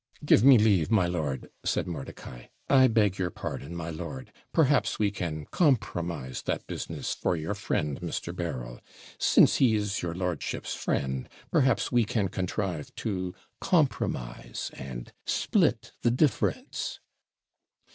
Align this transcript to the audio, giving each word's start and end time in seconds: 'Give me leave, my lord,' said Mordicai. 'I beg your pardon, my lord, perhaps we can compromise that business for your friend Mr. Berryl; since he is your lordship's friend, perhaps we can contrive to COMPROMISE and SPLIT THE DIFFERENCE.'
'Give 0.25 0.43
me 0.43 0.57
leave, 0.57 0.89
my 0.89 1.05
lord,' 1.05 1.51
said 1.63 1.85
Mordicai. 1.85 2.47
'I 2.69 2.87
beg 2.87 3.19
your 3.19 3.29
pardon, 3.29 3.75
my 3.75 3.91
lord, 3.91 4.31
perhaps 4.51 4.97
we 4.97 5.11
can 5.11 5.45
compromise 5.51 6.41
that 6.41 6.65
business 6.65 7.13
for 7.13 7.35
your 7.35 7.53
friend 7.53 8.01
Mr. 8.01 8.35
Berryl; 8.35 8.79
since 9.19 9.57
he 9.57 9.75
is 9.75 10.01
your 10.01 10.15
lordship's 10.15 10.73
friend, 10.73 11.29
perhaps 11.51 11.91
we 11.91 12.03
can 12.03 12.29
contrive 12.29 12.91
to 12.95 13.35
COMPROMISE 13.59 14.71
and 14.73 15.13
SPLIT 15.27 15.91
THE 16.01 16.09
DIFFERENCE.' 16.09 16.99